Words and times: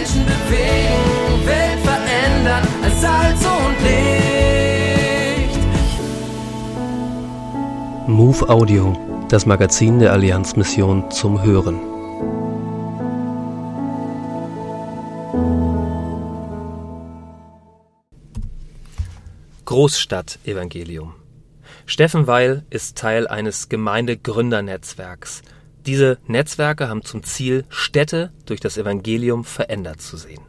Menschen 0.00 0.24
bewegen, 0.24 1.46
Welt 1.46 1.80
verändern 1.80 2.66
als 2.82 3.00
Salz 3.02 3.44
und 3.44 3.76
Licht. 3.84 5.58
Move 8.08 8.48
Audio, 8.48 8.96
das 9.28 9.44
Magazin 9.44 9.98
der 9.98 10.12
Allianzmission 10.12 11.10
zum 11.10 11.42
Hören. 11.42 11.78
Großstadt-Evangelium. 19.66 21.12
Steffen 21.84 22.26
Weil 22.26 22.64
ist 22.70 22.96
Teil 22.96 23.28
eines 23.28 23.68
Gemeindegründernetzwerks. 23.68 25.42
Diese 25.90 26.18
Netzwerke 26.28 26.88
haben 26.88 27.02
zum 27.02 27.24
Ziel, 27.24 27.64
Städte 27.68 28.32
durch 28.46 28.60
das 28.60 28.78
Evangelium 28.78 29.44
verändert 29.44 30.00
zu 30.00 30.16
sehen. 30.16 30.42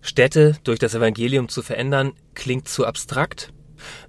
Städte 0.00 0.56
durch 0.62 0.78
das 0.78 0.94
Evangelium 0.94 1.48
zu 1.48 1.60
verändern, 1.60 2.12
klingt 2.34 2.68
zu 2.68 2.86
abstrakt. 2.86 3.52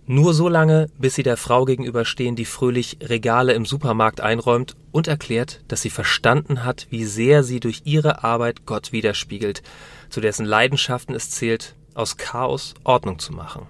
Nur 0.05 0.35
so 0.35 0.49
lange, 0.49 0.85
bis 0.99 1.15
sie 1.15 1.23
der 1.23 1.35
Frau 1.35 1.65
gegenüberstehen, 1.65 2.35
die 2.35 2.45
fröhlich 2.45 2.99
Regale 3.01 3.53
im 3.53 3.65
Supermarkt 3.65 4.21
einräumt 4.21 4.75
und 4.91 5.07
erklärt, 5.07 5.63
dass 5.67 5.81
sie 5.81 5.89
verstanden 5.89 6.63
hat, 6.63 6.85
wie 6.91 7.05
sehr 7.05 7.43
sie 7.43 7.59
durch 7.59 7.81
ihre 7.85 8.23
Arbeit 8.23 8.67
Gott 8.67 8.91
widerspiegelt, 8.91 9.63
zu 10.11 10.21
dessen 10.21 10.45
Leidenschaften 10.45 11.15
es 11.15 11.31
zählt, 11.31 11.73
aus 11.95 12.17
Chaos 12.17 12.75
Ordnung 12.83 13.17
zu 13.17 13.33
machen. 13.33 13.65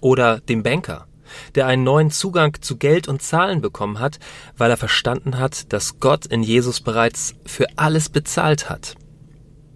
Oder 0.00 0.38
dem 0.38 0.62
Banker, 0.62 1.08
der 1.54 1.66
einen 1.66 1.84
neuen 1.84 2.10
Zugang 2.10 2.58
zu 2.60 2.76
Geld 2.76 3.08
und 3.08 3.22
Zahlen 3.22 3.60
bekommen 3.60 4.00
hat, 4.00 4.18
weil 4.56 4.70
er 4.70 4.76
verstanden 4.76 5.38
hat, 5.38 5.72
dass 5.72 6.00
Gott 6.00 6.26
in 6.26 6.42
Jesus 6.42 6.80
bereits 6.80 7.34
für 7.46 7.66
alles 7.76 8.08
bezahlt 8.08 8.68
hat. 8.68 8.96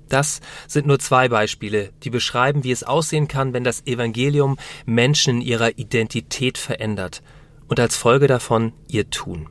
Das 0.08 0.40
sind 0.68 0.86
nur 0.86 0.98
zwei 0.98 1.28
Beispiele, 1.28 1.90
die 2.02 2.10
beschreiben, 2.10 2.62
wie 2.64 2.70
es 2.70 2.84
aussehen 2.84 3.26
kann, 3.28 3.52
wenn 3.52 3.64
das 3.64 3.86
Evangelium 3.86 4.56
Menschen 4.84 5.36
in 5.36 5.40
ihrer 5.42 5.78
Identität 5.78 6.58
verändert 6.58 7.22
und 7.68 7.80
als 7.80 7.96
Folge 7.96 8.28
davon 8.28 8.72
ihr 8.86 9.10
Tun. 9.10 9.48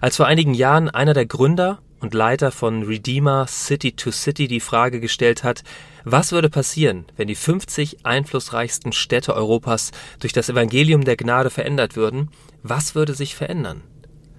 Als 0.00 0.16
vor 0.16 0.26
einigen 0.26 0.54
Jahren 0.54 0.88
einer 0.88 1.14
der 1.14 1.26
Gründer 1.26 1.80
und 2.00 2.14
Leiter 2.14 2.50
von 2.50 2.82
Redeemer 2.82 3.46
City 3.46 3.92
to 3.92 4.10
City 4.10 4.48
die 4.48 4.60
Frage 4.60 5.00
gestellt 5.00 5.44
hat, 5.44 5.62
was 6.04 6.32
würde 6.32 6.50
passieren, 6.50 7.06
wenn 7.16 7.28
die 7.28 7.34
50 7.34 8.04
einflussreichsten 8.04 8.92
Städte 8.92 9.34
Europas 9.34 9.90
durch 10.20 10.32
das 10.32 10.48
Evangelium 10.48 11.04
der 11.04 11.16
Gnade 11.16 11.50
verändert 11.50 11.96
würden? 11.96 12.30
Was 12.62 12.94
würde 12.94 13.14
sich 13.14 13.34
verändern? 13.34 13.82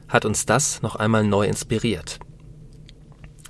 Hat 0.07 0.25
uns 0.25 0.45
das 0.45 0.81
noch 0.81 0.95
einmal 0.95 1.23
neu 1.23 1.47
inspiriert. 1.47 2.19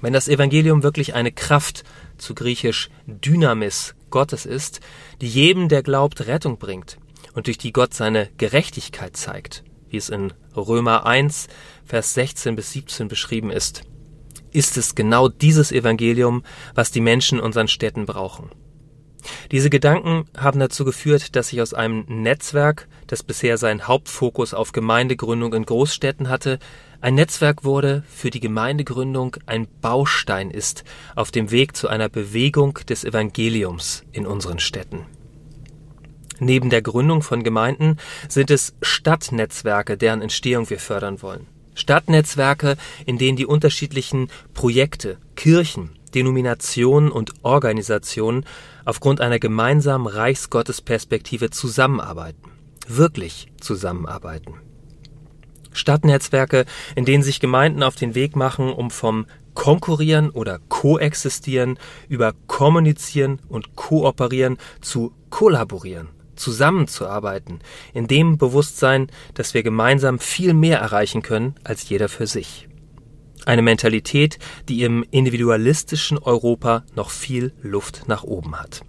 Wenn 0.02 0.14
das 0.14 0.28
Evangelium 0.28 0.84
wirklich 0.84 1.14
eine 1.14 1.32
Kraft, 1.32 1.84
zu 2.18 2.36
griechisch 2.36 2.90
Dynamis, 3.08 3.96
Gottes 4.10 4.46
ist, 4.46 4.80
die 5.20 5.28
jedem, 5.28 5.68
der 5.68 5.84
glaubt, 5.84 6.26
Rettung 6.28 6.58
bringt 6.58 6.98
und 7.34 7.48
durch 7.48 7.58
die 7.58 7.74
Gott 7.74 7.94
seine 7.94 8.30
Gerechtigkeit 8.38 9.18
zeigt, 9.18 9.64
wie 9.90 9.98
es 9.98 10.10
in 10.10 10.34
Römer 10.56 11.06
1, 11.06 11.48
Vers 11.84 12.14
16 12.14 12.56
bis 12.56 12.72
17 12.72 13.10
beschrieben 13.10 13.52
ist, 13.52 13.82
ist 14.56 14.78
es 14.78 14.96
genau 14.96 15.28
dieses 15.28 15.72
Evangelium, 15.72 16.44
was 16.74 16.92
die 16.92 17.02
Menschen 17.02 17.40
in 17.40 17.44
unseren 17.44 17.68
Städten 17.68 18.06
brauchen. 18.06 18.50
Diese 19.52 19.70
Gedanken 19.70 20.26
haben 20.38 20.60
dazu 20.60 20.86
geführt, 20.86 21.36
dass 21.36 21.52
ich 21.52 21.62
aus 21.62 21.74
einem 21.74 22.06
Netzwerk, 22.08 22.88
das 23.08 23.24
bisher 23.24 23.58
seinen 23.58 23.88
Hauptfokus 23.88 24.54
auf 24.54 24.72
Gemeindegründung 24.72 25.54
in 25.54 25.66
Großstädten 25.66 26.30
hatte, 26.30 26.60
ein 27.02 27.16
Netzwerk 27.16 27.64
wurde, 27.64 28.04
für 28.08 28.30
die 28.30 28.40
Gemeindegründung 28.40 29.38
ein 29.46 29.68
Baustein 29.82 30.52
ist 30.52 30.84
auf 31.16 31.32
dem 31.32 31.52
Weg 31.52 31.76
zu 31.76 31.88
einer 31.88 32.10
Bewegung 32.10 32.80
des 32.88 33.04
Evangeliums 33.04 34.04
in 34.12 34.26
unseren 34.26 34.60
Städten. 34.60 35.06
Neben 36.40 36.70
der 36.70 36.82
Gründung 36.82 37.22
von 37.22 37.44
Gemeinden 37.44 37.98
sind 38.28 38.52
es 38.52 38.76
Stadtnetzwerke, 38.82 39.98
deren 39.98 40.22
Entstehung 40.22 40.70
wir 40.70 40.80
fördern 40.80 41.22
wollen. 41.22 41.48
Stadtnetzwerke, 41.76 42.78
in 43.06 43.18
denen 43.18 43.38
die 43.38 43.46
unterschiedlichen 43.46 44.30
Projekte, 44.54 45.18
Kirchen, 45.36 45.92
Denominationen 46.16 47.12
und 47.12 47.34
Organisationen 47.44 48.46
aufgrund 48.86 49.22
einer 49.22 49.38
gemeinsamen 49.38 50.08
Reichsgottesperspektive 50.08 51.52
zusammenarbeiten, 51.52 52.52
wirklich 52.88 53.48
zusammenarbeiten. 53.60 54.56
Stadtnetzwerke, 55.74 56.66
in 56.96 57.04
denen 57.04 57.22
sich 57.22 57.42
Gemeinden 57.42 57.84
auf 57.84 57.96
den 57.96 58.16
Weg 58.16 58.38
machen, 58.38 58.72
um 58.72 58.90
vom 58.90 59.26
Konkurrieren 59.54 60.30
oder 60.30 60.60
Koexistieren 60.70 61.78
über 62.08 62.34
Kommunizieren 62.48 63.40
und 63.50 63.76
Kooperieren 63.76 64.58
zu 64.82 65.14
kollaborieren 65.30 66.10
zusammenzuarbeiten, 66.36 67.60
in 67.94 68.08
dem 68.08 68.38
Bewusstsein, 68.38 69.08
dass 69.34 69.54
wir 69.54 69.64
gemeinsam 69.64 70.20
viel 70.20 70.54
mehr 70.54 70.80
erreichen 70.80 71.22
können 71.22 71.56
als 71.64 71.88
jeder 71.90 72.10
für 72.10 72.28
sich. 72.28 72.68
Eine 73.46 73.62
Mentalität, 73.62 74.40
die 74.70 74.84
im 74.84 75.06
individualistischen 75.12 76.18
Europa 76.18 76.84
noch 76.96 77.12
viel 77.12 77.54
Luft 77.62 78.08
nach 78.08 78.24
oben 78.24 78.60
hat. 78.60 78.82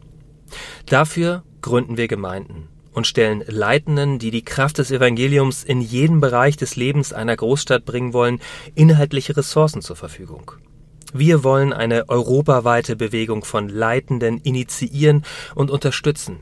Dafür 0.87 1.43
gründen 1.61 1.97
wir 1.97 2.09
Gemeinden 2.09 2.69
und 2.93 3.07
stellen 3.07 3.45
Leitenden, 3.47 4.19
die 4.19 4.31
die 4.31 4.45
Kraft 4.45 4.79
des 4.79 4.91
Evangeliums 4.91 5.63
in 5.63 5.83
jeden 5.83 6.21
Bereich 6.21 6.57
des 6.57 6.77
Lebens 6.77 7.13
einer 7.13 7.37
Großstadt 7.37 7.85
bringen 7.85 8.15
wollen, 8.15 8.41
inhaltliche 8.75 9.37
Ressourcen 9.37 9.83
zur 9.83 9.97
Verfügung. 9.97 10.53
Wir 11.13 11.45
wollen 11.45 11.75
eine 11.75 12.09
europaweite 12.09 12.97
Bewegung 12.97 13.45
von 13.45 13.69
Leitenden 13.69 14.39
initiieren 14.39 15.25
und 15.55 15.71
unterstützen, 15.71 16.41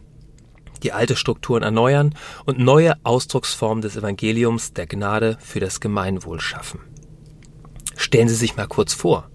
die 0.84 0.93
alte 0.93 1.17
Strukturen 1.17 1.62
erneuern 1.62 2.15
und 2.45 2.59
neue 2.59 2.95
Ausdrucksformen 3.03 3.83
des 3.83 3.97
Evangeliums 3.97 4.72
der 4.75 4.87
Gnade 4.87 5.39
für 5.41 5.61
das 5.61 5.81
Gemeinwohl 5.81 6.41
schaffen. 6.41 6.81
Stellen 7.97 8.28
Sie 8.28 8.34
sich 8.34 8.56
mal 8.56 8.69
kurz 8.69 8.93
vor, 8.94 9.31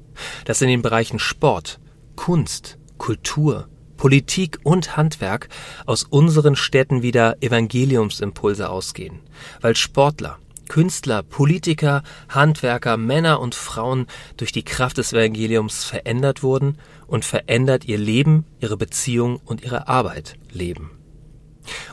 dass 0.45 0.61
in 0.61 0.69
den 0.69 0.81
Bereichen 0.81 1.19
Sport, 1.19 1.79
Kunst, 2.15 2.77
Kultur, 2.97 3.67
Politik 3.97 4.59
und 4.63 4.95
Handwerk 4.95 5.49
aus 5.85 6.03
unseren 6.03 6.55
Städten 6.55 7.01
wieder 7.01 7.41
Evangeliumsimpulse 7.41 8.69
ausgehen, 8.69 9.19
weil 9.59 9.75
Sportler, 9.75 10.38
Künstler, 10.69 11.23
Politiker, 11.23 12.03
Handwerker, 12.29 12.95
Männer 12.95 13.41
und 13.41 13.55
Frauen 13.55 14.07
durch 14.38 14.53
die 14.53 14.63
Kraft 14.63 14.99
des 14.99 15.11
Evangeliums 15.11 15.83
verändert 15.83 16.43
wurden 16.43 16.77
und 17.07 17.25
verändert 17.25 17.85
ihr 17.85 17.97
Leben, 17.97 18.45
ihre 18.59 18.77
Beziehung 18.77 19.41
und 19.43 19.63
ihre 19.63 19.88
Arbeit 19.88 20.35
leben. 20.51 20.91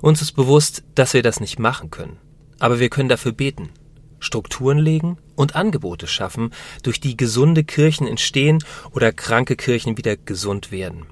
Uns 0.03 0.23
ist 0.23 0.33
bewusst, 0.33 0.85
dass 0.95 1.15
wir 1.15 1.23
das 1.23 1.41
nicht 1.41 1.59
machen 1.59 1.91
können. 1.91 2.19
Aber 2.59 2.81
wir 2.81 2.89
können 2.89 3.09
dafür 3.09 3.33
beten, 3.33 3.71
Strukturen 4.19 4.79
legen 4.79 5.19
und 5.35 5.55
Angebote 5.57 6.07
schaffen, 6.07 6.51
durch 6.83 7.01
die 7.01 7.17
gesunde 7.17 7.65
Kirchen 7.65 8.07
entstehen 8.07 8.63
oder 8.93 9.13
kranke 9.13 9.57
Kirchen 9.57 9.97
wieder 9.99 10.17
gesund 10.17 10.73
werden. 10.73 11.07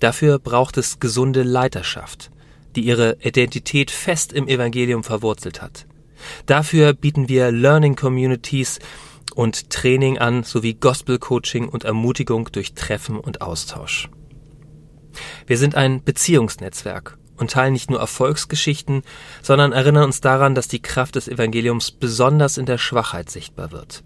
Dafür 0.00 0.38
braucht 0.38 0.76
es 0.76 1.00
gesunde 1.00 1.42
Leiterschaft, 1.42 2.30
die 2.76 2.82
ihre 2.82 3.16
Identität 3.20 3.90
fest 3.90 4.32
im 4.32 4.48
Evangelium 4.48 5.04
verwurzelt 5.04 5.62
hat. 5.62 5.86
Dafür 6.46 6.92
bieten 6.92 7.28
wir 7.28 7.50
Learning 7.50 7.96
Communities 7.96 8.78
und 9.34 9.70
Training 9.70 10.18
an 10.18 10.42
sowie 10.44 10.74
Gospel 10.74 11.18
Coaching 11.18 11.68
und 11.68 11.84
Ermutigung 11.84 12.50
durch 12.52 12.74
Treffen 12.74 13.18
und 13.18 13.40
Austausch. 13.40 14.08
Wir 15.46 15.58
sind 15.58 15.74
ein 15.74 16.02
Beziehungsnetzwerk 16.02 17.18
und 17.36 17.50
teilen 17.50 17.72
nicht 17.72 17.90
nur 17.90 18.00
Erfolgsgeschichten, 18.00 19.02
sondern 19.42 19.72
erinnern 19.72 20.04
uns 20.04 20.20
daran, 20.20 20.54
dass 20.54 20.68
die 20.68 20.82
Kraft 20.82 21.16
des 21.16 21.28
Evangeliums 21.28 21.90
besonders 21.90 22.58
in 22.58 22.66
der 22.66 22.78
Schwachheit 22.78 23.30
sichtbar 23.30 23.72
wird. 23.72 24.02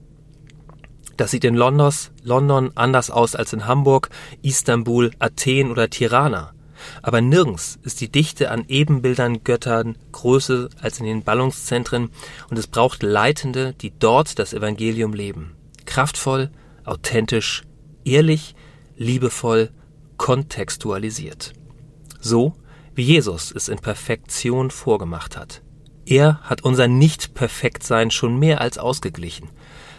Das 1.16 1.33
sieht 1.33 1.44
in 1.44 1.56
Londos, 1.56 2.12
London 2.22 2.71
anders 2.77 3.11
aus 3.11 3.34
als 3.34 3.53
in 3.53 3.67
Hamburg, 3.67 4.08
Istanbul, 4.43 5.11
Athen 5.19 5.70
oder 5.70 5.91
Tirana. 5.91 6.53
Aber 7.03 7.20
nirgends 7.20 7.76
ist 7.82 8.00
die 8.00 8.08
Dichte 8.08 8.53
an 8.53 8.64
Ebenbildern 8.69 9.43
Göttern 9.43 9.99
größer 10.12 10.69
als 10.81 11.00
in 11.00 11.06
den 11.06 11.25
Ballungszentren 11.25 12.11
und 12.50 12.58
es 12.58 12.69
braucht 12.69 13.03
Leitende, 13.03 13.75
die 13.75 13.93
dort 13.99 14.38
das 14.38 14.53
Evangelium 14.53 15.12
leben. 15.12 15.56
Kraftvoll, 15.87 16.50
authentisch, 16.85 17.64
ehrlich, 18.05 18.55
liebevoll, 18.97 19.70
kontextualisiert. 20.19 21.53
So 22.20 22.55
wie 22.99 23.05
Jesus 23.05 23.53
es 23.53 23.69
in 23.69 23.79
Perfektion 23.79 24.73
vorgemacht 24.73 25.37
hat. 25.37 25.62
Er 26.05 26.41
hat 26.41 26.65
unser 26.65 26.89
Nicht-Perfektsein 26.89 28.11
schon 28.11 28.41
mehr 28.41 28.61
als 28.61 28.77
ausgeglichen. 28.77 29.50